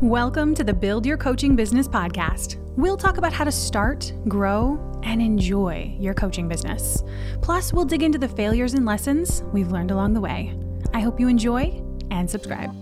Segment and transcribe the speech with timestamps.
[0.00, 2.56] Welcome to the Build Your Coaching Business podcast.
[2.76, 7.04] We'll talk about how to start, grow, and enjoy your coaching business.
[7.42, 10.58] Plus, we'll dig into the failures and lessons we've learned along the way.
[10.92, 11.80] I hope you enjoy
[12.10, 12.74] and subscribe.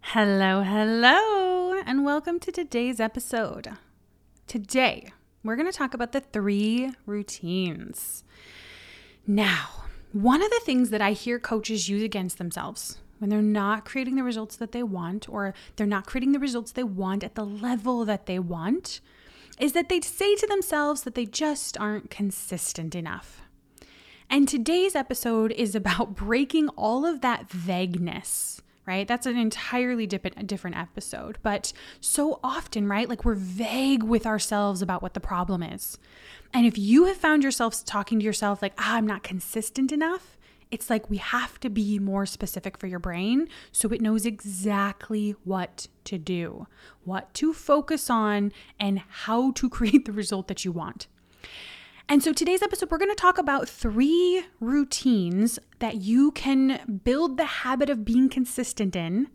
[0.00, 3.68] Hello, hello, and welcome to today's episode.
[4.46, 5.12] Today,
[5.44, 8.24] we're going to talk about the three routines.
[9.26, 13.84] Now, one of the things that I hear coaches use against themselves when they're not
[13.84, 17.34] creating the results that they want or they're not creating the results they want at
[17.34, 19.00] the level that they want
[19.58, 23.42] is that they say to themselves that they just aren't consistent enough.
[24.30, 29.08] And today's episode is about breaking all of that vagueness, right?
[29.08, 33.08] That's an entirely different episode, but so often, right?
[33.08, 35.98] Like we're vague with ourselves about what the problem is.
[36.52, 40.37] And if you have found yourself talking to yourself like, ah, I'm not consistent enough,
[40.70, 45.34] it's like we have to be more specific for your brain so it knows exactly
[45.44, 46.66] what to do,
[47.04, 51.06] what to focus on, and how to create the result that you want.
[52.10, 57.36] And so today's episode, we're going to talk about three routines that you can build
[57.36, 59.28] the habit of being consistent in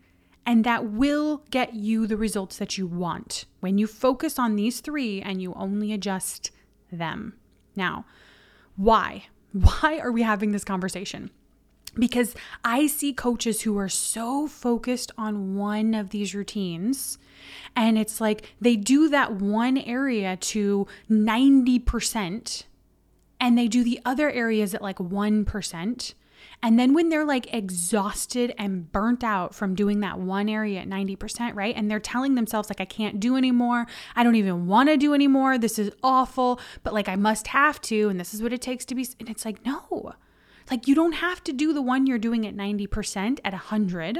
[0.45, 4.81] and that will get you the results that you want when you focus on these
[4.81, 6.51] three and you only adjust
[6.91, 7.35] them.
[7.75, 8.05] Now,
[8.75, 9.25] why?
[9.53, 11.31] Why are we having this conversation?
[11.95, 17.19] Because I see coaches who are so focused on one of these routines,
[17.75, 22.63] and it's like they do that one area to 90%,
[23.39, 26.13] and they do the other areas at like 1%.
[26.63, 30.87] And then when they're like exhausted and burnt out from doing that one area at
[30.87, 31.75] 90%, right?
[31.75, 33.85] And they're telling themselves, like, I can't do anymore.
[34.15, 35.57] I don't even want to do anymore.
[35.57, 38.07] This is awful, but like I must have to.
[38.07, 39.05] And this is what it takes to be.
[39.19, 40.13] And it's like, no,
[40.71, 44.19] like you don't have to do the one you're doing at 90% at 100.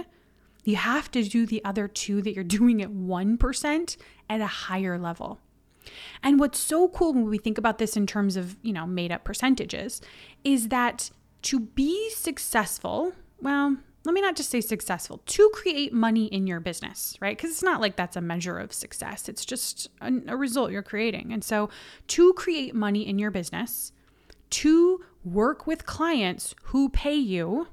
[0.66, 3.98] You have to do the other two that you're doing at 1%
[4.30, 5.40] at a higher level.
[6.22, 9.14] And what's so cool when we think about this in terms of, you know, made
[9.14, 10.02] up percentages
[10.44, 11.10] is that
[11.44, 16.60] to be successful, well, let me not just say successful, to create money in your
[16.60, 17.38] business, right?
[17.38, 19.30] Because it's not like that's a measure of success.
[19.30, 21.32] It's just a, a, result you're creating.
[21.32, 21.70] And so,
[22.08, 23.94] to create money in your business,
[24.52, 27.68] to work with clients who pay you,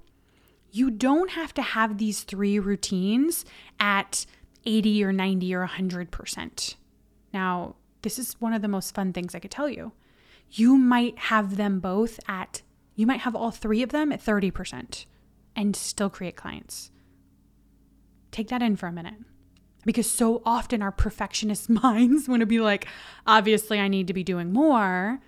[0.71, 3.45] you don't have to have these three routines
[3.81, 4.25] at
[4.67, 6.75] 80 or 90 or 100%.
[7.33, 9.93] Now, this is one of the most fun things I could tell you.
[10.51, 12.63] You might have them both at
[12.95, 15.07] you might have all three of them at 30%
[15.57, 16.91] and still create clients.
[18.31, 19.15] Take that in for a minute.
[19.85, 22.87] Because so often our perfectionist minds want to be like,
[23.27, 25.21] obviously, I need to be doing more.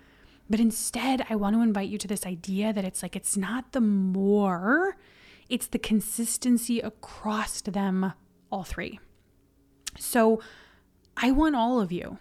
[0.49, 3.71] But instead, I want to invite you to this idea that it's like, it's not
[3.71, 4.97] the more,
[5.49, 8.13] it's the consistency across them,
[8.51, 8.99] all three.
[9.97, 10.41] So
[11.17, 12.17] I want all of you,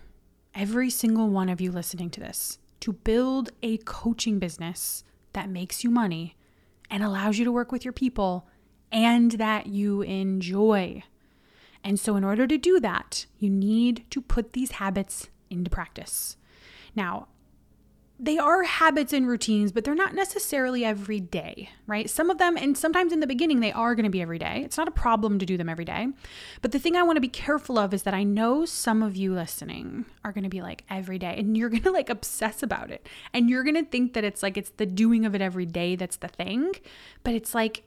[0.55, 5.83] every single one of you listening to this, to build a coaching business that makes
[5.83, 6.37] you money
[6.91, 8.47] and allows you to work with your people
[8.91, 11.03] and that you enjoy.
[11.83, 16.37] And so, in order to do that, you need to put these habits into practice.
[16.95, 17.29] Now,
[18.23, 22.09] they are habits and routines, but they're not necessarily every day, right?
[22.09, 24.63] Some of them, and sometimes in the beginning, they are going to be every day.
[24.65, 26.07] It's not a problem to do them every day.
[26.61, 29.17] But the thing I want to be careful of is that I know some of
[29.17, 32.63] you listening are going to be like every day, and you're going to like obsess
[32.63, 33.09] about it.
[33.35, 35.97] And you're going to think that it's like it's the doing of it every day
[35.97, 36.75] that's the thing.
[37.25, 37.83] But it's like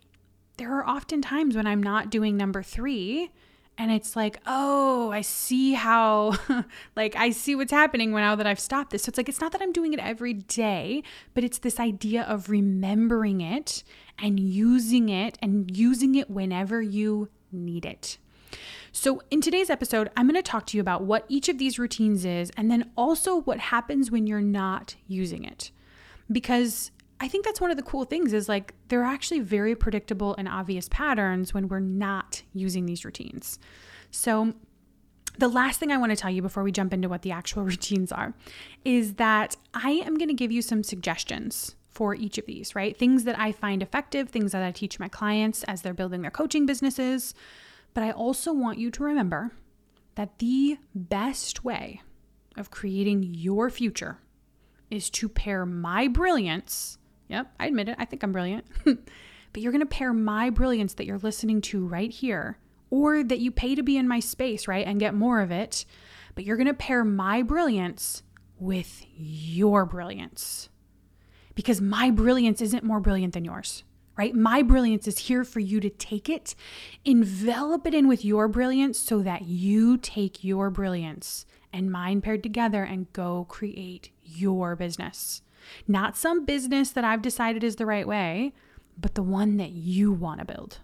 [0.58, 3.32] there are often times when I'm not doing number three
[3.78, 6.34] and it's like oh i see how
[6.96, 9.52] like i see what's happening now that i've stopped this so it's like it's not
[9.52, 11.04] that i'm doing it every day
[11.34, 13.84] but it's this idea of remembering it
[14.20, 18.18] and using it and using it whenever you need it
[18.92, 21.78] so, in today's episode, I'm going to talk to you about what each of these
[21.78, 25.70] routines is and then also what happens when you're not using it.
[26.32, 30.36] Because I think that's one of the cool things is like they're actually very predictable
[30.38, 33.58] and obvious patterns when we're not using these routines.
[34.12, 34.54] So,
[35.38, 37.64] the last thing I want to tell you before we jump into what the actual
[37.66, 38.34] routines are
[38.86, 42.98] is that I am going to give you some suggestions for each of these, right?
[42.98, 46.32] Things that I find effective, things that I teach my clients as they're building their
[46.32, 47.34] coaching businesses.
[47.94, 49.52] But I also want you to remember
[50.16, 52.02] that the best way
[52.58, 54.20] of creating your future
[54.90, 57.96] is to pair my brilliance Yep, I admit it.
[57.98, 58.66] I think I'm brilliant.
[58.84, 63.40] but you're going to pair my brilliance that you're listening to right here, or that
[63.40, 65.86] you pay to be in my space, right, and get more of it.
[66.36, 68.24] But you're going to pair my brilliance
[68.60, 70.70] with your brilliance.
[71.56, 73.84] Because my brilliance isn't more brilliant than yours,
[74.18, 74.36] right?
[74.36, 76.54] My brilliance is here for you to take it,
[77.06, 82.44] envelop it in with your brilliance so that you take your brilliance and mine paired
[82.44, 85.42] together and go create your business.
[85.88, 88.54] Not some business that I've decided is the right way,
[88.98, 90.80] but the one that you want to build.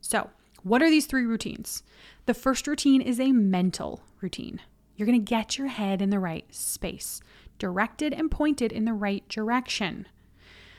[0.00, 0.30] So,
[0.62, 1.82] what are these three routines?
[2.26, 4.60] The first routine is a mental routine.
[4.96, 7.20] You're going to get your head in the right space,
[7.58, 10.06] directed and pointed in the right direction.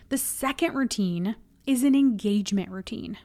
[0.09, 1.35] The second routine
[1.65, 3.17] is an engagement routine.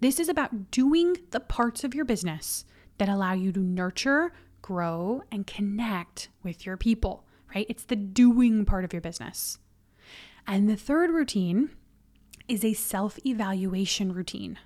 [0.00, 2.64] This is about doing the parts of your business
[2.98, 4.32] that allow you to nurture,
[4.62, 7.24] grow, and connect with your people,
[7.54, 7.66] right?
[7.68, 9.58] It's the doing part of your business.
[10.46, 11.70] And the third routine
[12.48, 14.58] is a self evaluation routine.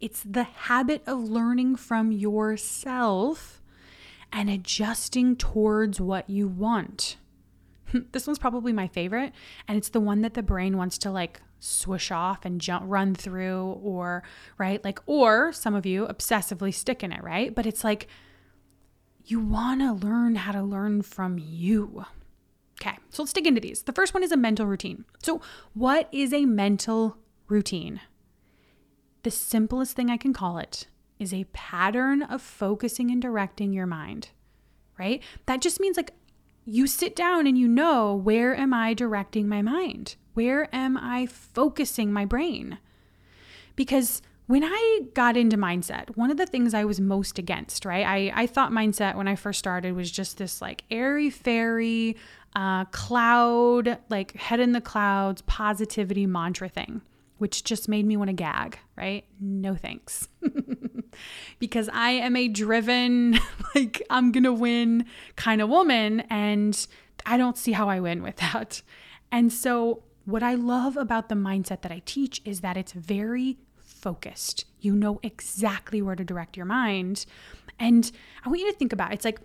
[0.00, 3.60] It's the habit of learning from yourself
[4.32, 7.16] and adjusting towards what you want.
[8.12, 9.32] this one's probably my favorite,
[9.68, 13.14] and it's the one that the brain wants to like swoosh off and jump run
[13.14, 14.22] through or
[14.56, 18.08] right like or some of you obsessively stick in it right but it's like
[19.26, 22.06] you want to learn how to learn from you
[22.80, 23.82] okay so let's dig into these.
[23.82, 25.04] The first one is a mental routine.
[25.22, 25.40] So
[25.74, 27.16] what is a mental
[27.48, 28.00] routine?
[29.22, 30.86] The simplest thing i can call it
[31.18, 34.30] is a pattern of focusing and directing your mind
[35.00, 35.22] right?
[35.46, 36.12] That just means like
[36.66, 40.14] you sit down and you know where am i directing my mind?
[40.34, 42.78] Where am I focusing my brain?
[43.74, 48.04] Because when I got into mindset, one of the things I was most against, right?
[48.04, 52.16] I, I thought mindset when I first started was just this like airy fairy,
[52.56, 57.00] uh, cloud, like head in the clouds, positivity mantra thing,
[57.38, 59.24] which just made me want to gag, right?
[59.38, 60.26] No thanks.
[61.60, 63.38] because I am a driven,
[63.76, 65.04] like, I'm going to win
[65.36, 66.24] kind of woman.
[66.28, 66.88] And
[67.24, 68.82] I don't see how I win with that.
[69.30, 73.58] And so what I love about the mindset that I teach is that it's very
[74.00, 74.64] focused.
[74.80, 77.26] You know exactly where to direct your mind.
[77.78, 78.10] And
[78.44, 79.14] I want you to think about it.
[79.14, 79.40] it's like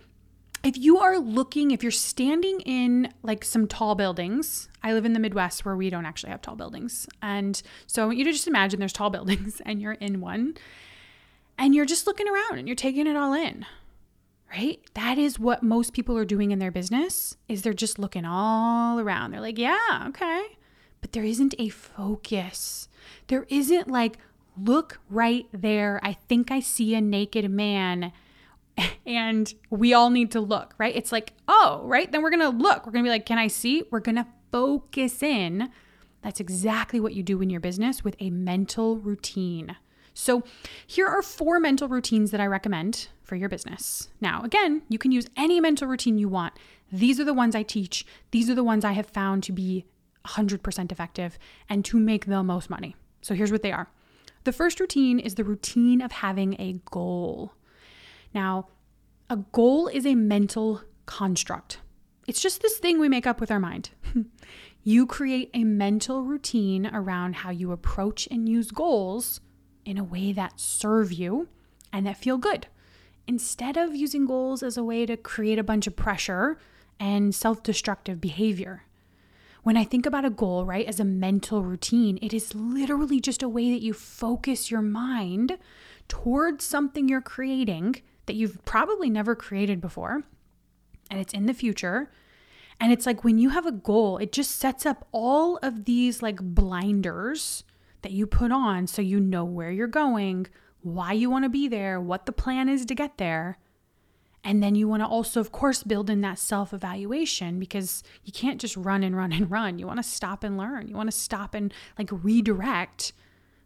[0.64, 5.12] if you are looking, if you're standing in like some tall buildings, I live in
[5.12, 7.06] the Midwest where we don't actually have tall buildings.
[7.22, 10.54] And so I want you to just imagine there's tall buildings and you're in one
[11.58, 13.64] and you're just looking around and you're taking it all in.
[14.50, 14.80] Right?
[14.94, 19.00] That is what most people are doing in their business is they're just looking all
[19.00, 19.32] around.
[19.32, 20.56] They're like, "Yeah, okay
[21.06, 22.88] but there isn't a focus.
[23.28, 24.18] There isn't like,
[24.60, 26.00] look right there.
[26.02, 28.12] I think I see a naked man
[29.06, 30.94] and we all need to look, right?
[30.94, 32.10] It's like, oh, right?
[32.10, 32.86] Then we're going to look.
[32.86, 33.84] We're going to be like, can I see?
[33.90, 35.70] We're going to focus in.
[36.22, 39.76] That's exactly what you do in your business with a mental routine.
[40.12, 40.44] So,
[40.86, 44.08] here are four mental routines that I recommend for your business.
[44.18, 46.54] Now, again, you can use any mental routine you want.
[46.90, 48.06] These are the ones I teach.
[48.30, 49.84] These are the ones I have found to be
[50.24, 51.38] 100% effective
[51.68, 52.96] and to make the most money.
[53.20, 53.88] So here's what they are.
[54.46, 57.54] The first routine is the routine of having a goal.
[58.32, 58.68] Now,
[59.28, 61.80] a goal is a mental construct.
[62.28, 63.90] It's just this thing we make up with our mind.
[64.84, 69.40] you create a mental routine around how you approach and use goals
[69.84, 71.48] in a way that serve you
[71.92, 72.68] and that feel good.
[73.26, 76.56] Instead of using goals as a way to create a bunch of pressure
[77.00, 78.84] and self destructive behavior.
[79.66, 83.42] When I think about a goal, right, as a mental routine, it is literally just
[83.42, 85.58] a way that you focus your mind
[86.06, 87.96] towards something you're creating
[88.26, 90.22] that you've probably never created before,
[91.10, 92.12] and it's in the future.
[92.78, 96.22] And it's like when you have a goal, it just sets up all of these
[96.22, 97.64] like blinders
[98.02, 100.46] that you put on so you know where you're going,
[100.82, 103.58] why you want to be there, what the plan is to get there.
[104.46, 108.32] And then you want to also, of course, build in that self evaluation because you
[108.32, 109.80] can't just run and run and run.
[109.80, 110.86] You want to stop and learn.
[110.86, 113.12] You want to stop and like redirect.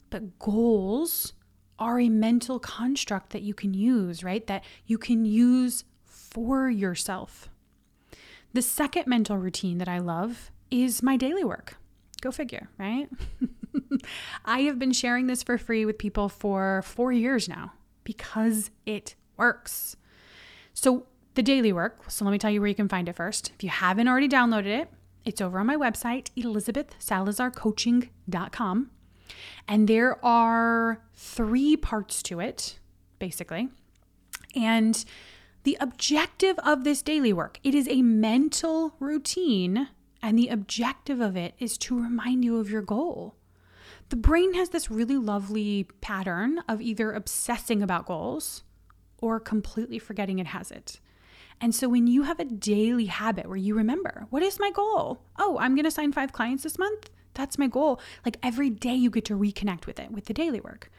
[0.09, 1.35] But goals
[1.79, 4.47] are a mental construct that you can use, right?
[4.47, 7.51] That you can use for yourself.
[8.55, 11.77] The second mental routine that I love is my daily work.
[12.23, 13.07] Go figure, right?
[14.47, 19.15] I have been sharing this for free with people for four years now because it
[19.37, 19.97] works.
[20.83, 23.53] So, the daily work, so let me tell you where you can find it first.
[23.55, 24.89] If you haven't already downloaded it,
[25.27, 28.91] it's over on my website, elizabethsalazarcoaching.com.
[29.69, 32.79] And there are three parts to it,
[33.19, 33.69] basically.
[34.57, 35.05] And
[35.65, 39.89] the objective of this daily work, it is a mental routine,
[40.23, 43.35] and the objective of it is to remind you of your goal.
[44.09, 48.63] The brain has this really lovely pattern of either obsessing about goals
[49.21, 51.01] or completely forgetting it has it.
[51.61, 55.23] And so when you have a daily habit where you remember, what is my goal?
[55.39, 57.11] Oh, I'm going to sign five clients this month.
[57.35, 58.01] that's my goal.
[58.25, 60.91] Like every day you get to reconnect with it with the daily work.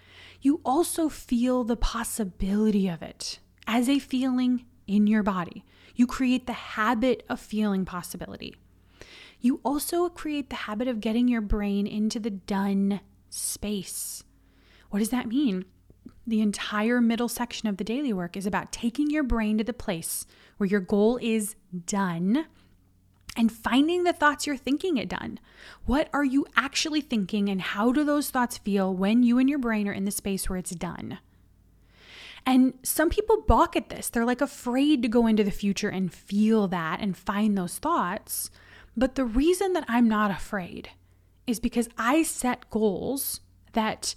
[0.42, 5.66] You also feel the possibility of it as a feeling in your body.
[5.96, 8.56] You create the habit of feeling possibility.
[9.40, 14.24] You also create the habit of getting your brain into the done space.
[14.90, 15.66] What does that mean?
[16.27, 19.74] The entire middle section of the daily work is about taking your brain to the
[19.74, 20.25] place
[20.58, 21.55] where your goal is
[21.86, 22.46] done
[23.36, 25.39] and finding the thoughts you're thinking it done.
[25.86, 29.60] What are you actually thinking, and how do those thoughts feel when you and your
[29.60, 31.20] brain are in the space where it's done?
[32.46, 34.10] And some people balk at this.
[34.10, 38.50] They're like afraid to go into the future and feel that and find those thoughts.
[38.98, 40.89] But the reason that I'm not afraid
[41.48, 43.41] is because I set goals
[43.74, 44.15] that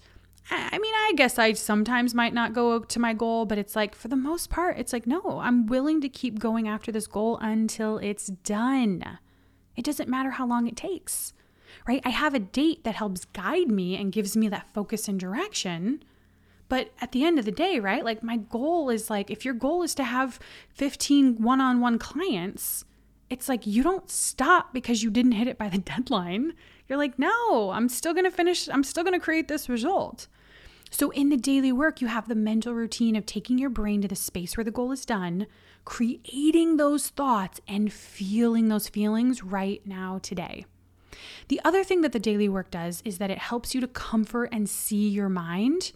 [0.50, 3.94] I mean, I guess I sometimes might not go to my goal, but it's like
[3.94, 7.38] for the most part, it's like, no, I'm willing to keep going after this goal
[7.40, 9.18] until it's done.
[9.76, 11.32] It doesn't matter how long it takes,
[11.86, 12.02] right?
[12.04, 16.04] I have a date that helps guide me and gives me that focus and direction.
[16.68, 18.04] But at the end of the day, right?
[18.04, 20.38] Like my goal is like, if your goal is to have
[20.74, 22.84] 15 one on one clients,
[23.30, 26.52] it's like you don't stop because you didn't hit it by the deadline.
[26.88, 30.28] You're like, no, I'm still going to finish, I'm still going to create this result.
[30.94, 34.06] So, in the daily work, you have the mental routine of taking your brain to
[34.06, 35.48] the space where the goal is done,
[35.84, 40.66] creating those thoughts, and feeling those feelings right now, today.
[41.48, 44.50] The other thing that the daily work does is that it helps you to comfort
[44.52, 45.90] and see your mind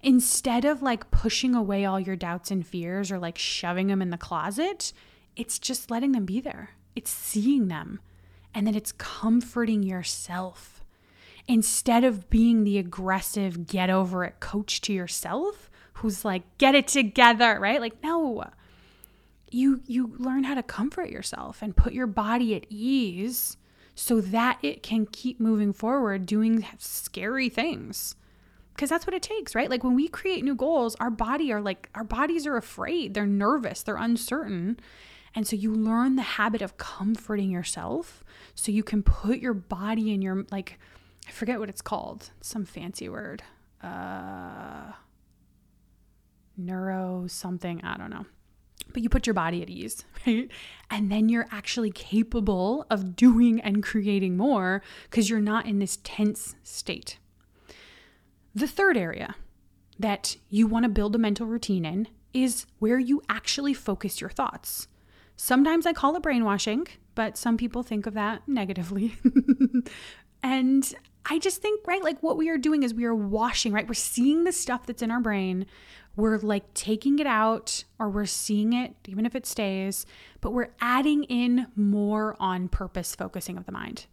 [0.00, 4.10] instead of like pushing away all your doubts and fears or like shoving them in
[4.10, 4.92] the closet.
[5.34, 7.98] It's just letting them be there, it's seeing them,
[8.54, 10.75] and then it's comforting yourself
[11.48, 16.88] instead of being the aggressive, get over it coach to yourself who's like, get it
[16.88, 17.80] together, right?
[17.80, 18.44] Like, no.
[19.50, 23.56] You you learn how to comfort yourself and put your body at ease
[23.94, 28.16] so that it can keep moving forward doing scary things.
[28.74, 29.70] Because that's what it takes, right?
[29.70, 33.24] Like when we create new goals, our body are like our bodies are afraid, they're
[33.24, 34.78] nervous, they're uncertain.
[35.34, 38.24] And so you learn the habit of comforting yourself
[38.54, 40.78] so you can put your body in your like
[41.26, 42.30] I forget what it's called.
[42.40, 43.42] some fancy word.
[43.82, 44.92] Uh,
[46.56, 47.82] neuro something.
[47.82, 48.26] I don't know.
[48.92, 50.48] But you put your body at ease, right?
[50.90, 55.98] And then you're actually capable of doing and creating more because you're not in this
[56.04, 57.18] tense state.
[58.54, 59.34] The third area
[59.98, 64.30] that you want to build a mental routine in is where you actually focus your
[64.30, 64.88] thoughts.
[65.36, 69.16] Sometimes I call it brainwashing, but some people think of that negatively.
[70.42, 70.94] and
[71.28, 73.86] I just think, right, like what we are doing is we are washing, right?
[73.86, 75.66] We're seeing the stuff that's in our brain.
[76.14, 80.06] We're like taking it out or we're seeing it, even if it stays,
[80.40, 84.06] but we're adding in more on purpose focusing of the mind.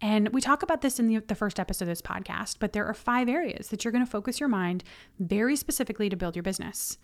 [0.00, 2.84] And we talk about this in the, the first episode of this podcast, but there
[2.84, 4.84] are five areas that you're going to focus your mind
[5.18, 6.98] very specifically to build your business.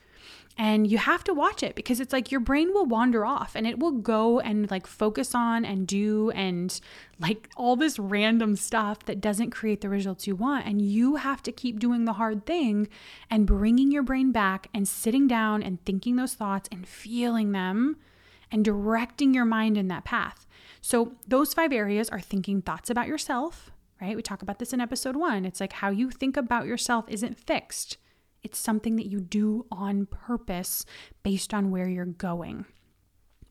[0.59, 3.67] And you have to watch it because it's like your brain will wander off and
[3.67, 6.79] it will go and like focus on and do and
[7.19, 10.67] like all this random stuff that doesn't create the results you want.
[10.67, 12.89] And you have to keep doing the hard thing
[13.31, 17.97] and bringing your brain back and sitting down and thinking those thoughts and feeling them
[18.51, 20.47] and directing your mind in that path.
[20.83, 24.17] So, those five areas are thinking thoughts about yourself, right?
[24.17, 25.47] We talk about this in episode one.
[25.47, 27.97] It's like how you think about yourself isn't fixed.
[28.43, 30.85] It's something that you do on purpose
[31.23, 32.67] based on where you're going.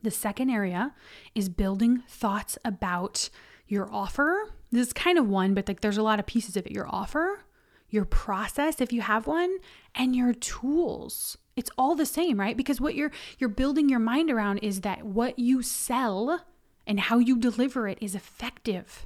[0.04, 0.94] The second area
[1.36, 3.30] is building thoughts about
[3.68, 4.54] your offer.
[4.72, 6.72] This is kind of one, but like there's a lot of pieces of it.
[6.72, 7.46] Your offer,
[7.90, 9.58] your process if you have one,
[9.94, 11.38] and your tools.
[11.56, 12.58] It's all the same, right?
[12.58, 16.46] Because what you're you're building your mind around is that what you sell
[16.88, 19.06] and how you deliver it is effective.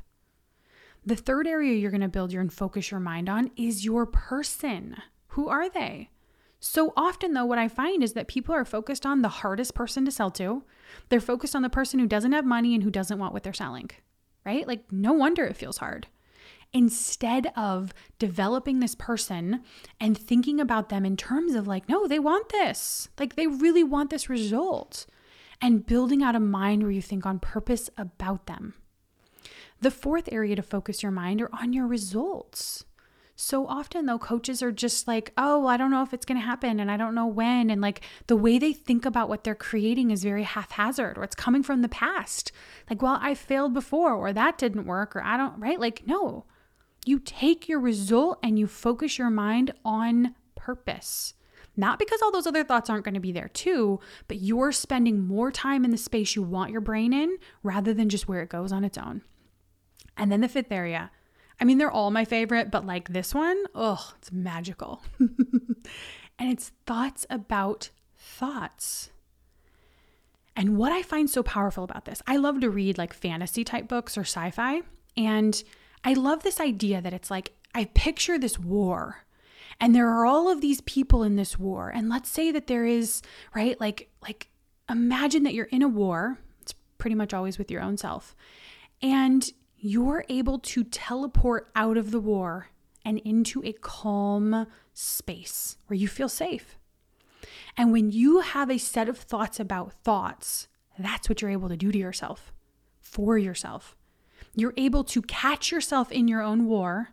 [1.06, 4.06] The third area you're going to build your and focus your mind on is your
[4.06, 4.98] person.
[5.36, 6.10] Who are they?
[6.62, 10.06] So often, though, what I find is that people are focused on the hardest person
[10.06, 10.64] to sell to.
[11.10, 13.52] They're focused on the person who doesn't have money and who doesn't want what they're
[13.52, 13.92] selling,
[14.46, 14.66] right?
[14.66, 16.08] Like, no wonder it feels hard.
[16.72, 19.62] Instead of developing this person
[20.00, 23.10] and thinking about them in terms of, like, no, they want this.
[23.20, 25.06] Like, they really want this result.
[25.62, 28.74] And building out a mind where you think on purpose about them.
[29.82, 32.86] The fourth area to focus your mind are on your results
[33.36, 36.46] so often though coaches are just like oh i don't know if it's going to
[36.46, 39.54] happen and i don't know when and like the way they think about what they're
[39.54, 42.52] creating is very haphazard or it's coming from the past.
[42.90, 45.80] Like well i failed before or that didn't work or i don't right?
[45.80, 46.46] Like no.
[47.06, 51.36] You take your result and you focus your mind on purpose.
[51.78, 55.28] Not because all those other thoughts aren't going to be there too, but you're spending
[55.28, 58.50] more time in the space you want your brain in rather than just where it
[58.50, 59.22] goes on its own.
[60.18, 61.12] And then the fifth area
[61.60, 65.02] I mean, they're all my favorite, but like this one, oh, it's magical.
[65.20, 65.78] and
[66.40, 69.10] it's thoughts about thoughts.
[70.56, 73.88] And what I find so powerful about this, I love to read like fantasy type
[73.88, 74.82] books or sci fi.
[75.18, 75.62] And
[76.04, 79.26] I love this idea that it's like, I picture this war
[79.80, 81.90] and there are all of these people in this war.
[81.90, 83.22] And let's say that there is,
[83.54, 83.80] right?
[83.80, 84.50] Like, like
[84.90, 86.40] imagine that you're in a war.
[86.62, 88.36] It's pretty much always with your own self.
[89.02, 92.70] And you're able to teleport out of the war
[93.04, 96.78] and into a calm space where you feel safe.
[97.78, 100.68] And when you have a set of thoughts about thoughts,
[100.98, 102.54] that's what you're able to do to yourself,
[103.00, 103.96] for yourself.
[104.56, 107.10] You're able to catch yourself in your own war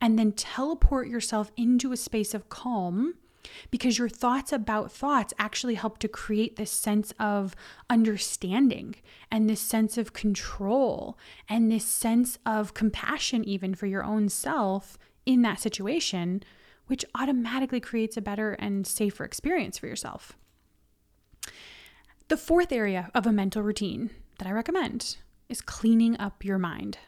[0.00, 3.14] and then teleport yourself into a space of calm
[3.70, 7.54] because your thoughts about thoughts actually help to create this sense of
[7.88, 8.94] understanding
[9.30, 14.98] and this sense of control and this sense of compassion, even for your own self
[15.24, 16.42] in that situation
[16.86, 20.36] which automatically creates a better and safer experience for yourself.
[22.28, 25.16] The fourth area of a mental routine that I recommend
[25.48, 26.98] is cleaning up your mind.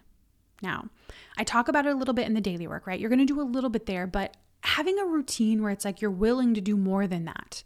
[0.62, 0.88] Now,
[1.36, 2.98] I talk about it a little bit in the daily work, right?
[2.98, 6.00] You're going to do a little bit there, but having a routine where it's like
[6.00, 7.62] you're willing to do more than that.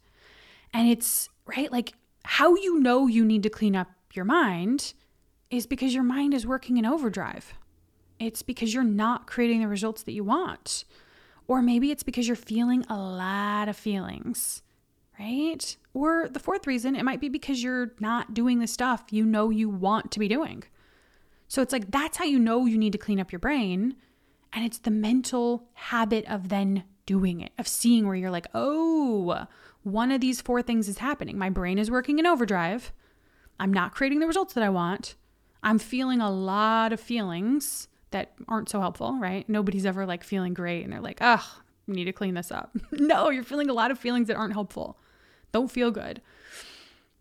[0.73, 1.71] And it's, right?
[1.71, 1.95] Like
[2.25, 4.95] how you know you need to clean up your mind
[5.51, 7.55] is because your mind is working in overdrive.
[8.19, 10.85] It's because you're not creating the results that you want.
[11.49, 14.63] Or maybe it's because you're feeling a lot of feelings,
[15.19, 15.77] right?
[15.93, 19.51] Or the fourth reason, it might be because you're not doing the stuff you know
[19.51, 20.63] you want to be doing.
[21.49, 23.97] So it's like that's how you know you need to clean up your brain.
[24.53, 29.47] And it's the mental habit of then doing it, of seeing where you're like, oh,
[29.83, 31.39] one of these four things is happening.
[31.39, 32.93] My brain is working in overdrive.
[33.59, 35.17] I'm not creating the results that I want.
[35.63, 39.49] I'm feeling a lot of feelings that aren't so helpful, right?
[39.49, 42.77] Nobody's ever like feeling great and they're like, oh, need to clean this up.
[42.93, 44.99] no, you're feeling a lot of feelings that aren't helpful.
[45.53, 46.21] Don't feel good.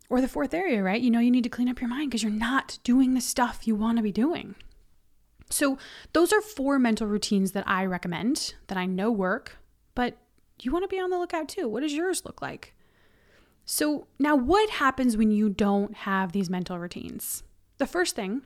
[0.08, 1.00] Or the fourth area, right?
[1.00, 3.66] You know, you need to clean up your mind because you're not doing the stuff
[3.66, 4.54] you want to be doing.
[5.52, 5.78] So,
[6.12, 9.58] those are four mental routines that I recommend that I know work,
[9.94, 10.16] but
[10.60, 11.68] you want to be on the lookout too.
[11.68, 12.74] What does yours look like?
[13.64, 17.42] So, now what happens when you don't have these mental routines?
[17.78, 18.42] The first thing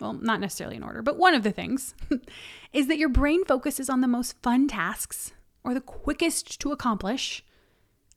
[0.00, 1.94] well, not necessarily in order, but one of the things
[2.72, 5.32] is that your brain focuses on the most fun tasks
[5.64, 7.44] or the quickest to accomplish,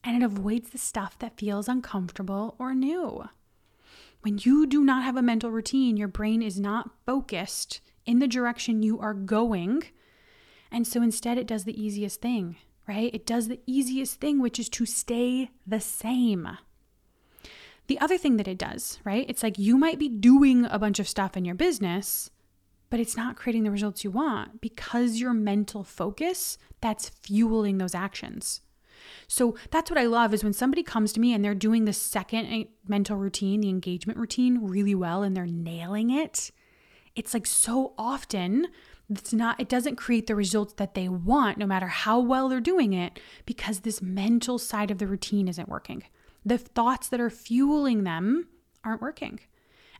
[0.03, 3.29] and it avoids the stuff that feels uncomfortable or new.
[4.21, 8.27] When you do not have a mental routine, your brain is not focused in the
[8.27, 9.83] direction you are going.
[10.71, 12.55] And so instead, it does the easiest thing,
[12.87, 13.13] right?
[13.13, 16.57] It does the easiest thing, which is to stay the same.
[17.85, 19.27] The other thing that it does, right?
[19.29, 22.31] It's like you might be doing a bunch of stuff in your business,
[22.89, 27.93] but it's not creating the results you want because your mental focus that's fueling those
[27.93, 28.61] actions.
[29.27, 31.93] So that's what I love is when somebody comes to me and they're doing the
[31.93, 36.49] second mental routine, the engagement routine really well and they're nailing it.
[37.15, 38.67] It's like so often
[39.09, 42.61] it's not it doesn't create the results that they want no matter how well they're
[42.61, 46.03] doing it because this mental side of the routine isn't working
[46.45, 48.47] the thoughts that are fueling them
[48.83, 49.39] aren't working.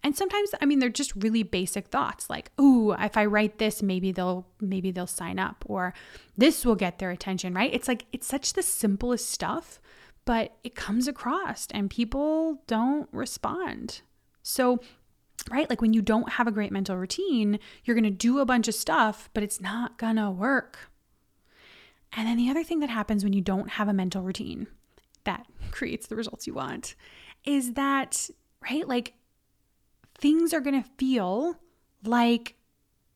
[0.02, 3.84] And sometimes I mean they're just really basic thoughts like, "Ooh, if I write this,
[3.84, 5.94] maybe they'll maybe they'll sign up or
[6.38, 7.74] this will get their attention," right?
[7.74, 9.82] It's like it's such the simplest stuff,
[10.24, 14.02] but it comes across and people don't respond.
[14.42, 14.80] So,
[15.50, 15.70] right?
[15.70, 18.68] Like when you don't have a great mental routine, you're going to do a bunch
[18.68, 20.90] of stuff, but it's not going to work.
[22.14, 24.68] And then the other thing that happens when you don't have a mental routine
[25.24, 26.96] that creates the results you want
[27.46, 28.30] is that,
[28.62, 28.88] right?
[28.88, 29.14] Like
[30.18, 31.56] things are going to feel
[32.04, 32.56] like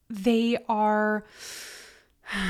[0.10, 1.24] they are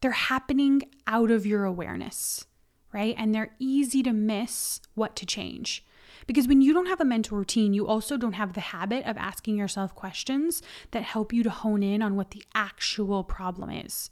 [0.00, 2.46] they're happening out of your awareness,
[2.92, 3.14] right?
[3.18, 5.84] And they're easy to miss what to change.
[6.28, 9.16] Because when you don't have a mental routine, you also don't have the habit of
[9.16, 14.10] asking yourself questions that help you to hone in on what the actual problem is.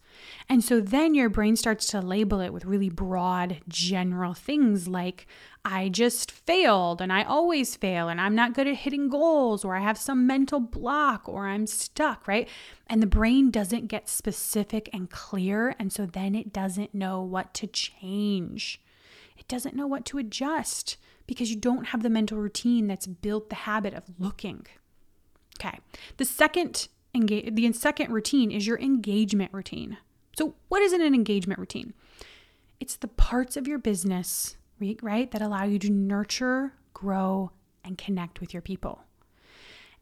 [0.49, 5.27] And so then your brain starts to label it with really broad, general things like,
[5.63, 9.77] I just failed and I always fail and I'm not good at hitting goals or
[9.77, 12.49] I have some mental block or I'm stuck, right?
[12.87, 15.77] And the brain doesn't get specific and clear.
[15.79, 18.81] And so then it doesn't know what to change,
[19.37, 20.97] it doesn't know what to adjust
[21.27, 24.67] because you don't have the mental routine that's built the habit of looking.
[25.59, 25.79] Okay.
[26.17, 29.99] The second engage the second routine is your engagement routine.
[30.39, 31.95] So, what is an engagement routine?
[32.79, 34.57] It's the parts of your business,
[35.01, 39.03] right, that allow you to nurture, grow, and connect with your people.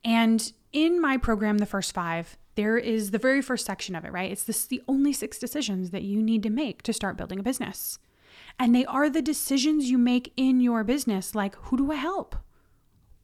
[0.04, 4.12] And in my program, The First Five, there is the very first section of it,
[4.12, 4.30] right?
[4.30, 7.44] It's this the only six decisions that you need to make to start building a
[7.44, 7.98] business.
[8.58, 12.36] And they are the decisions you make in your business, like who do I help?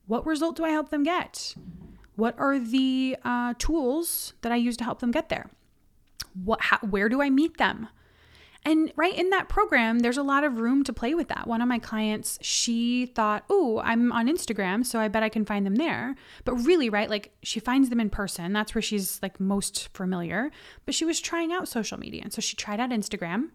[0.06, 1.54] What result do I help them get?
[2.16, 5.50] What are the uh, tools that I use to help them get there?
[6.34, 7.88] What, how, where do I meet them?
[8.62, 11.46] And right in that program, there's a lot of room to play with that.
[11.46, 15.46] One of my clients, she thought, oh, I'm on Instagram, so I bet I can
[15.46, 16.14] find them there.
[16.44, 18.52] But really, right, like she finds them in person.
[18.52, 20.50] That's where she's like most familiar.
[20.84, 22.20] But she was trying out social media.
[22.22, 23.50] And so she tried out Instagram.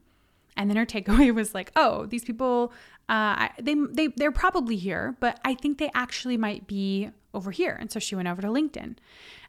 [0.58, 2.74] And then her takeaway was like, oh, these people,
[3.10, 7.78] uh, they, they, they're probably here, but I think they actually might be over here.
[7.80, 8.96] And so she went over to LinkedIn.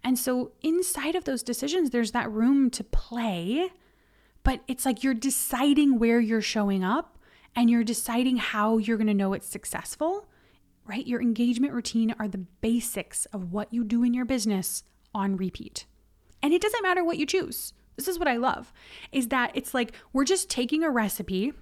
[0.03, 3.71] And so inside of those decisions, there's that room to play
[4.47, 7.19] but it's like you're deciding where you're showing up
[7.57, 10.29] and you're deciding how you're going to know it's successful,
[10.87, 11.05] right?
[11.05, 15.87] Your engagement routine are the basics of what you do in your business on repeat.
[16.45, 17.73] And it doesn't matter what you choose.
[17.97, 18.73] This is what I love
[19.11, 21.53] is that it's like we're just taking a recipe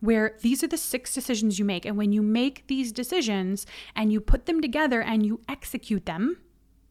[0.00, 3.64] where these are the six decisions you make and when you make these decisions
[3.96, 6.36] and you put them together and you execute them,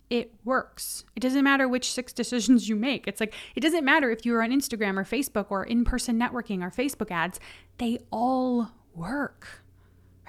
[0.09, 1.05] it works.
[1.15, 3.07] It doesn't matter which six decisions you make.
[3.07, 6.63] It's like, it doesn't matter if you're on Instagram or Facebook or in person networking
[6.63, 7.39] or Facebook ads,
[7.77, 9.63] they all work,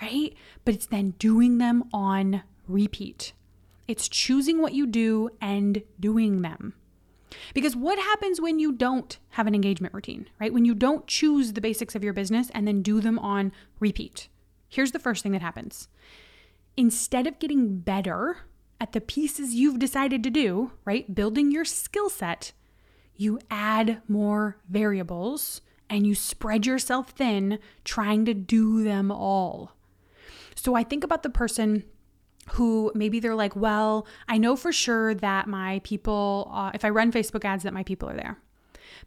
[0.01, 0.35] right?
[0.65, 3.33] But it's then doing them on repeat.
[3.87, 6.75] It's choosing what you do and doing them.
[7.55, 10.53] Because what happens when you don't have an engagement routine, right?
[10.53, 14.29] When you don't choose the basics of your business and then do them on repeat?
[14.68, 15.88] Here's the first thing that happens.
[16.77, 18.38] Instead of getting better
[18.81, 21.14] at the pieces you've decided to do, right?
[21.14, 22.53] Building your skill set,
[23.14, 29.77] you add more variables and you spread yourself thin trying to do them all.
[30.57, 31.85] So I think about the person
[32.50, 36.90] who maybe they're like, well, I know for sure that my people, uh, if I
[36.90, 38.38] run Facebook ads, that my people are there.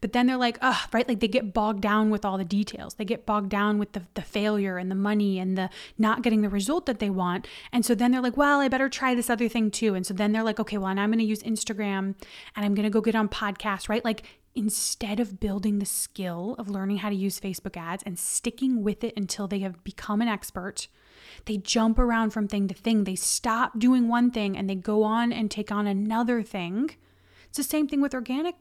[0.01, 1.07] But then they're like, oh, right?
[1.07, 2.95] Like they get bogged down with all the details.
[2.95, 6.41] They get bogged down with the, the failure and the money and the not getting
[6.41, 7.47] the result that they want.
[7.71, 9.95] And so then they're like, well, I better try this other thing too.
[9.95, 12.15] And so then they're like, okay, well, and I'm going to use Instagram
[12.55, 14.03] and I'm going to go get on podcasts, right?
[14.05, 14.23] Like
[14.57, 19.03] instead of building the skill of learning how to use Facebook ads and sticking with
[19.03, 20.87] it until they have become an expert,
[21.45, 23.03] they jump around from thing to thing.
[23.03, 26.89] They stop doing one thing and they go on and take on another thing.
[27.47, 28.55] It's the same thing with organic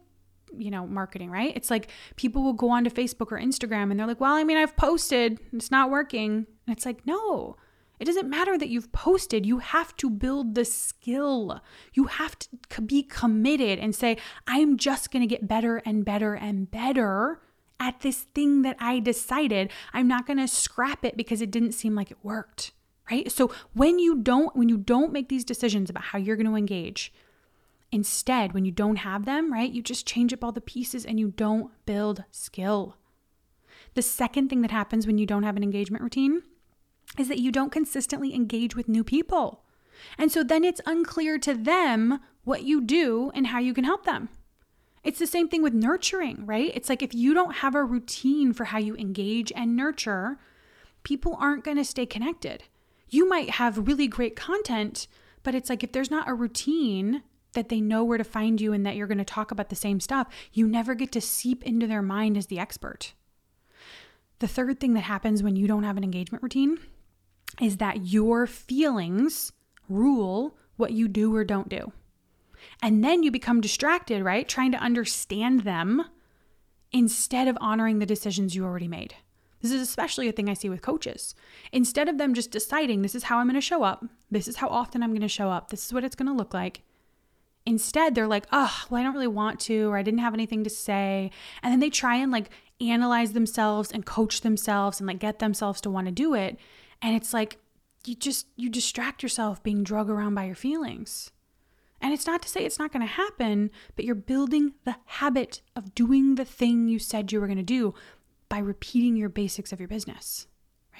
[0.56, 1.52] you know, marketing, right?
[1.56, 4.56] It's like people will go onto Facebook or Instagram and they're like, well, I mean,
[4.56, 6.46] I've posted, it's not working.
[6.66, 7.56] And it's like, no,
[7.98, 9.46] it doesn't matter that you've posted.
[9.46, 11.60] You have to build the skill.
[11.94, 16.34] You have to be committed and say, I'm just going to get better and better
[16.34, 17.40] and better
[17.80, 19.70] at this thing that I decided.
[19.92, 22.72] I'm not going to scrap it because it didn't seem like it worked,
[23.10, 23.30] right?
[23.32, 26.56] So when you don't when you don't make these decisions about how you're going to
[26.56, 27.12] engage,
[27.92, 31.20] Instead, when you don't have them, right, you just change up all the pieces and
[31.20, 32.96] you don't build skill.
[33.94, 36.42] The second thing that happens when you don't have an engagement routine
[37.18, 39.64] is that you don't consistently engage with new people.
[40.18, 44.04] And so then it's unclear to them what you do and how you can help
[44.04, 44.28] them.
[45.02, 46.72] It's the same thing with nurturing, right?
[46.74, 50.38] It's like if you don't have a routine for how you engage and nurture,
[51.04, 52.64] people aren't going to stay connected.
[53.08, 55.06] You might have really great content,
[55.44, 58.72] but it's like if there's not a routine that they know where to find you
[58.72, 61.62] and that you're going to talk about the same stuff, you never get to seep
[61.62, 63.14] into their mind as the expert.
[64.40, 66.78] The third thing that happens when you don't have an engagement routine
[67.60, 69.52] is that your feelings
[69.88, 71.92] rule what you do or don't do.
[72.82, 74.48] And then you become distracted, right?
[74.48, 76.04] Trying to understand them
[76.92, 79.14] instead of honoring the decisions you already made.
[79.62, 81.34] This is especially a thing I see with coaches.
[81.72, 84.56] Instead of them just deciding, this is how I'm going to show up, this is
[84.56, 86.82] how often I'm going to show up, this is what it's going to look like,
[87.66, 90.62] Instead, they're like, oh, well, I don't really want to, or I didn't have anything
[90.64, 91.32] to say.
[91.62, 92.48] And then they try and like
[92.80, 96.58] analyze themselves and coach themselves and like get themselves to want to do it.
[97.02, 97.58] And it's like,
[98.04, 101.32] you just, you distract yourself being drug around by your feelings.
[102.00, 105.62] And it's not to say it's not going to happen, but you're building the habit
[105.74, 107.94] of doing the thing you said you were going to do
[108.48, 110.46] by repeating your basics of your business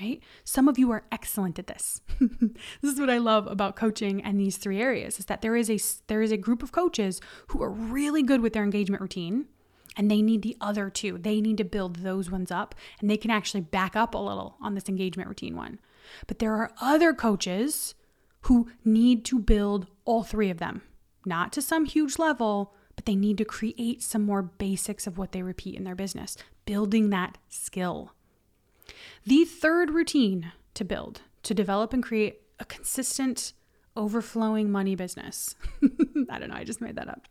[0.01, 0.21] right?
[0.45, 2.01] Some of you are excellent at this.
[2.21, 5.71] this is what I love about coaching and these three areas is that there is
[5.71, 9.47] a there is a group of coaches who are really good with their engagement routine
[9.97, 11.19] and they need the other two.
[11.19, 14.57] They need to build those ones up and they can actually back up a little
[14.61, 15.79] on this engagement routine one.
[16.27, 17.95] But there are other coaches
[18.43, 20.83] who need to build all three of them.
[21.25, 25.33] Not to some huge level, but they need to create some more basics of what
[25.33, 28.13] they repeat in their business, building that skill.
[29.25, 33.53] The third routine to build, to develop and create a consistent,
[33.97, 35.57] overflowing money business,
[36.31, 37.27] I don't know, I just made that up,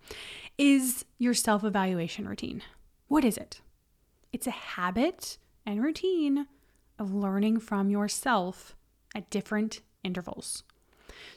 [0.58, 2.62] is your self evaluation routine.
[3.08, 3.62] What is it?
[4.32, 6.48] It's a habit and routine
[7.00, 8.76] of learning from yourself
[9.13, 10.63] at different intervals.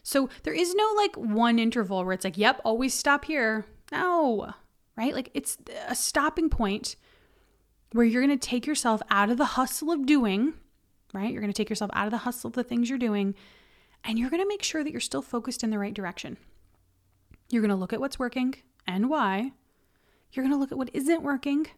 [0.03, 3.65] So there is no like one interval where it's like, yep, always stop here.
[3.93, 4.53] No,
[4.97, 5.15] right?
[5.15, 6.97] Like it's a stopping point
[7.93, 10.55] where you're going to take yourself out of the hustle of doing,
[11.15, 11.33] right?
[11.33, 13.35] You're going to take yourself out of the hustle of the things you're doing,
[14.05, 16.37] and you're going to make sure that you're still focused in the right direction.
[17.49, 18.57] You're going to look at what's working
[18.89, 19.53] and why.
[20.33, 21.69] You're going to look at what isn't working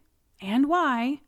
[0.41, 1.19] and why.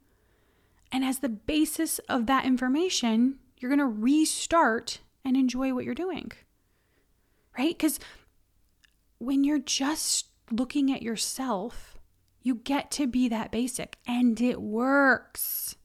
[0.92, 5.94] And as the basis of that information, you're going to restart and enjoy what you're
[5.94, 6.32] doing.
[7.58, 7.78] Right?
[7.78, 8.00] Because
[9.20, 11.98] when you're just looking at yourself,
[12.42, 15.76] you get to be that basic and it works.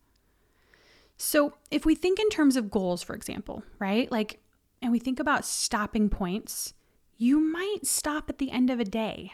[1.20, 4.10] So, if we think in terms of goals, for example, right?
[4.10, 4.40] Like,
[4.80, 6.74] and we think about stopping points,
[7.16, 9.32] you might stop at the end of a day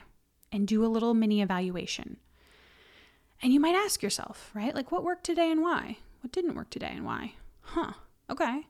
[0.54, 2.16] and do a little mini evaluation.
[3.42, 4.74] And you might ask yourself, right?
[4.74, 5.98] Like, what worked today and why?
[6.20, 7.34] What didn't work today and why?
[7.60, 7.94] Huh,
[8.30, 8.68] okay.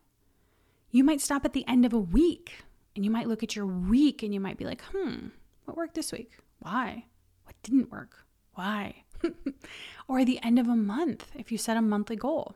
[0.90, 2.64] You might stop at the end of a week
[2.96, 5.28] and you might look at your week and you might be like, hmm,
[5.66, 6.38] what worked this week?
[6.58, 7.04] Why?
[7.44, 8.24] What didn't work?
[8.54, 9.04] Why?
[10.08, 12.54] or the end of a month if you set a monthly goal.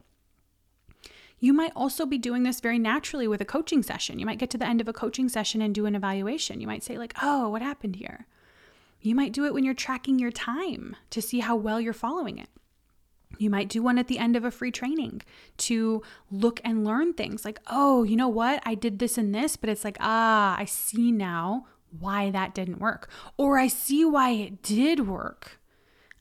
[1.38, 4.18] You might also be doing this very naturally with a coaching session.
[4.18, 6.60] You might get to the end of a coaching session and do an evaluation.
[6.60, 8.26] You might say, like, oh, what happened here?
[9.00, 12.38] You might do it when you're tracking your time to see how well you're following
[12.38, 12.48] it.
[13.38, 15.22] You might do one at the end of a free training
[15.58, 18.62] to look and learn things like, oh, you know what?
[18.64, 21.66] I did this and this, but it's like, ah, I see now
[21.98, 23.08] why that didn't work.
[23.36, 25.60] Or I see why it did work.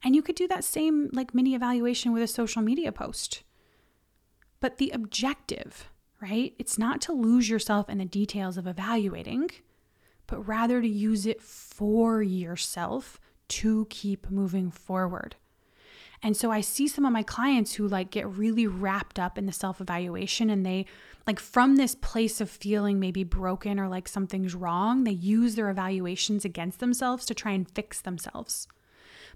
[0.04, 3.44] And you could do that same like mini evaluation with a social media post.
[4.60, 5.90] But the objective,
[6.22, 6.54] right?
[6.60, 9.50] It's not to lose yourself in the details of evaluating
[10.28, 15.36] but rather to use it for yourself to keep moving forward.
[16.24, 19.46] And so I see some of my clients who like get really wrapped up in
[19.46, 20.86] the self evaluation and they
[21.28, 25.70] like from this place of feeling maybe broken or like something's wrong, they use their
[25.70, 28.68] evaluations against themselves to try and fix themselves.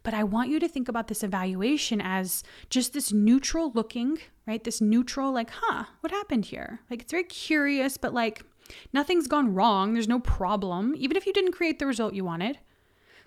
[0.04, 4.64] But I want you to think about this evaluation as just this neutral looking, right?
[4.64, 6.80] This neutral, like, huh, what happened here?
[6.90, 8.44] Like, it's very curious, but like,
[8.94, 9.94] Nothing's gone wrong.
[9.94, 12.60] There's no problem, even if you didn't create the result you wanted.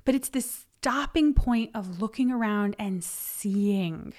[0.04, 4.12] But it's this stopping point of looking around and seeing.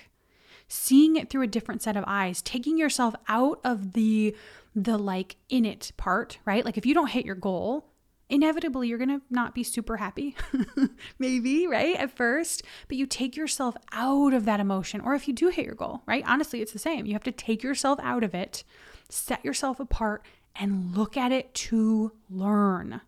[0.67, 2.41] Seeing it through a different set of eyes.
[2.41, 4.35] Taking yourself out of the
[4.75, 6.65] the like in it part right?
[6.65, 7.91] Like if you don't hit your goal
[8.29, 10.35] inevitably you're going to not be super happy.
[11.19, 11.95] Maybe right?
[11.95, 12.63] At first.
[12.87, 15.01] But you take yourself out of that emotion.
[15.01, 16.23] Or if you do hit your goal right?
[16.25, 17.05] Honestly it's the same.
[17.05, 18.63] You have to take yourself out of it.
[19.07, 20.25] Set yourself apart
[20.59, 23.01] and look at it to learn.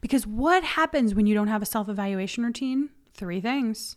[0.00, 2.90] Because what happens when you don't have a self evaluation routine?
[3.14, 3.96] Three things.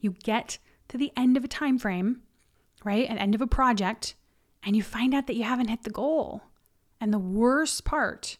[0.00, 2.22] You get to the end of a time frame,
[2.84, 3.08] right?
[3.08, 4.14] An end of a project,
[4.62, 6.42] and you find out that you haven't hit the goal.
[7.00, 8.38] And the worst part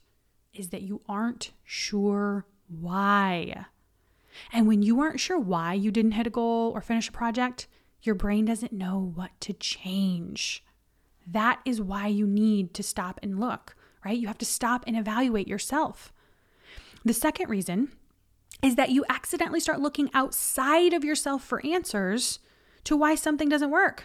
[0.55, 3.67] is that you aren't sure why.
[4.53, 7.67] And when you aren't sure why you didn't hit a goal or finish a project,
[8.03, 10.65] your brain doesn't know what to change.
[11.27, 14.19] That is why you need to stop and look, right?
[14.19, 16.13] You have to stop and evaluate yourself.
[17.05, 17.93] The second reason
[18.63, 22.39] is that you accidentally start looking outside of yourself for answers
[22.85, 24.05] to why something doesn't work.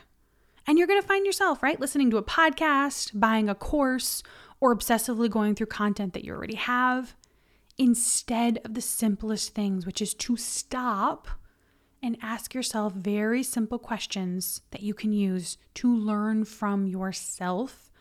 [0.68, 4.22] And you're going to find yourself, right, listening to a podcast, buying a course,
[4.60, 7.16] or obsessively going through content that you already have
[7.78, 11.28] instead of the simplest things, which is to stop
[12.04, 17.92] and ask yourself very simple questions that you can use to learn from yourself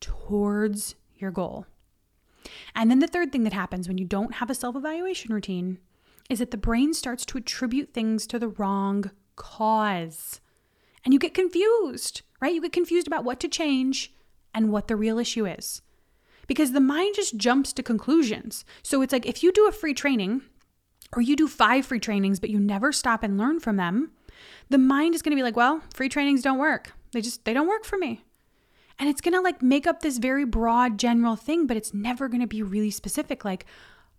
[0.00, 1.66] towards your goal.
[2.74, 5.78] And then the third thing that happens when you don't have a self evaluation routine
[6.28, 10.40] is that the brain starts to attribute things to the wrong cause.
[11.04, 12.54] And you get confused, right?
[12.54, 14.12] You get confused about what to change
[14.54, 15.80] and what the real issue is.
[16.46, 18.64] Because the mind just jumps to conclusions.
[18.82, 20.42] So it's like if you do a free training
[21.14, 24.12] or you do five free trainings, but you never stop and learn from them,
[24.68, 26.92] the mind is going to be like, well, free trainings don't work.
[27.12, 28.24] They just, they don't work for me.
[28.98, 32.28] And it's going to like make up this very broad general thing, but it's never
[32.28, 33.44] going to be really specific.
[33.44, 33.64] Like,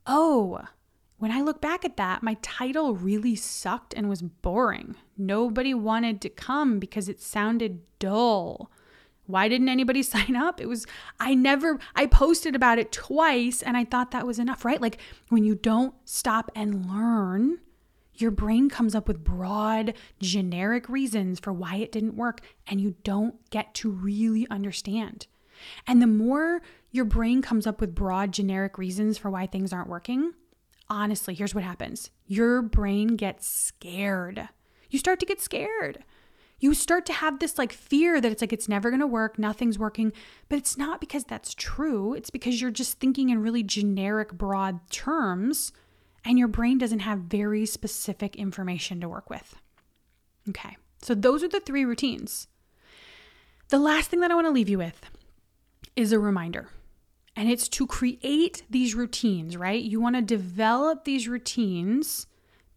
[0.08, 0.62] oh,
[1.18, 4.96] when I look back at that, my title really sucked and was boring.
[5.18, 8.72] Nobody wanted to come because it sounded dull.
[9.30, 10.60] Why didn't anybody sign up?
[10.60, 10.88] It was,
[11.20, 14.82] I never, I posted about it twice and I thought that was enough, right?
[14.82, 14.98] Like
[15.30, 17.60] when you don't stop and learn,
[18.16, 22.96] your brain comes up with broad, generic reasons for why it didn't work and you
[23.04, 25.28] don't get to really understand.
[25.86, 26.62] And the more
[26.92, 30.34] your brain comes up with broad, generic reasons for why things aren't working,
[30.90, 34.50] honestly, here's what happens your brain gets scared.
[34.90, 36.04] You start to get scared.
[36.60, 39.40] You start to have this like fear that it's like it's never going to work,
[39.40, 40.12] nothing's working,
[40.50, 42.14] but it's not because that's true.
[42.14, 45.72] It's because you're just thinking in really generic, broad terms
[46.26, 49.56] and your brain doesn't have very specific information to work with.
[50.50, 52.48] Okay, so those are the three routines.
[53.70, 55.10] The last thing that I want to leave you with
[55.96, 56.70] is a reminder.
[57.36, 59.82] And it's to create these routines, right?
[59.82, 62.28] You want to develop these routines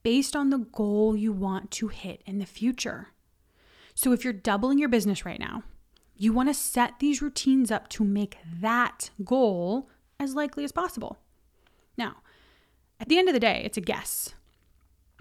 [0.03, 3.09] based on the goal you want to hit in the future.
[4.03, 5.63] So if you're doubling your business right now,
[6.17, 9.89] you want to set these routines up to make that goal
[10.19, 11.19] as likely as possible.
[11.97, 12.17] Now,
[12.99, 14.35] at the end of the day, it's a guess,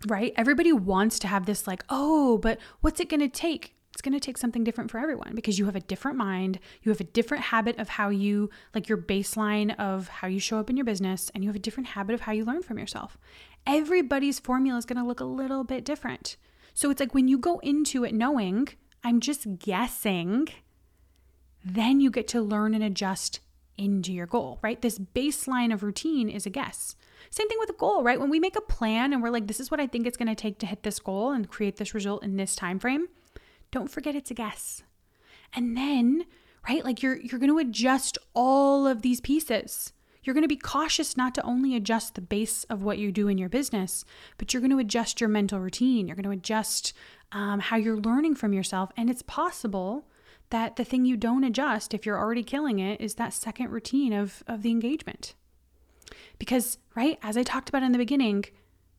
[0.07, 0.33] right?
[0.35, 3.75] Everybody wants to have this, like, oh, but what's it going to take?
[3.93, 6.91] It's going to take something different for everyone because you have a different mind, you
[6.91, 10.71] have a different habit of how you, like your baseline of how you show up
[10.71, 13.15] in your business, and you have a different habit of how you learn from yourself.
[13.67, 16.35] Everybody's formula is going to look a little bit different.
[16.73, 18.69] So it's like when you go into it knowing,
[19.03, 20.47] I'm just guessing,
[21.63, 23.39] then you get to learn and adjust
[23.77, 24.81] into your goal, right?
[24.81, 26.95] This baseline of routine is a guess.
[27.29, 28.19] Same thing with a goal, right?
[28.19, 30.27] When we make a plan and we're like, this is what I think it's going
[30.27, 33.07] to take to hit this goal and create this result in this time frame
[33.71, 34.83] don't forget it's a guess.
[35.53, 36.25] And then,
[36.67, 39.93] right, like you're you're going to adjust all of these pieces.
[40.23, 43.27] You're going to be cautious not to only adjust the base of what you do
[43.27, 44.05] in your business,
[44.37, 46.07] but you're going to adjust your mental routine.
[46.07, 46.93] You're going to adjust
[47.31, 48.91] um, how you're learning from yourself.
[48.95, 50.05] And it's possible
[50.51, 54.13] that the thing you don't adjust, if you're already killing it, is that second routine
[54.13, 55.33] of, of the engagement.
[56.37, 58.45] Because, right, as I talked about in the beginning,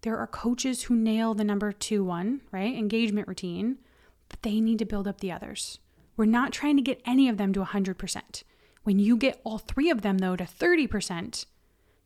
[0.00, 2.74] there are coaches who nail the number two one, right?
[2.74, 3.78] Engagement routine
[4.32, 5.78] but they need to build up the others.
[6.16, 8.42] We're not trying to get any of them to 100%.
[8.84, 11.46] When you get all three of them, though, to 30%,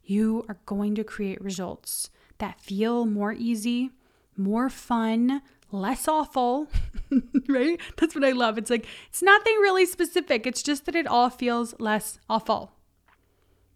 [0.04, 3.90] you are going to create results that feel more easy,
[4.36, 6.68] more fun, less awful,
[7.48, 7.80] right?
[7.96, 8.58] That's what I love.
[8.58, 10.46] It's like, it's nothing really specific.
[10.46, 12.72] It's just that it all feels less awful.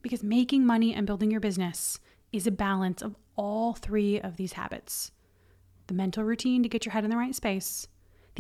[0.03, 1.99] Because making money and building your business
[2.33, 5.11] is a balance of all three of these habits
[5.87, 7.89] the mental routine to get your head in the right space,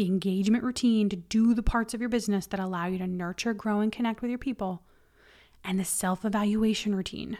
[0.00, 3.52] the engagement routine to do the parts of your business that allow you to nurture,
[3.52, 4.82] grow, and connect with your people,
[5.62, 7.36] and the self evaluation routine,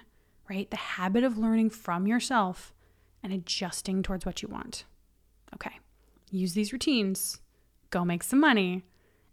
[0.51, 0.70] right?
[0.70, 2.75] The habit of learning from yourself
[3.23, 4.85] and adjusting towards what you want.
[5.55, 5.79] Okay,
[6.31, 7.40] use these routines,
[7.88, 8.85] go make some money.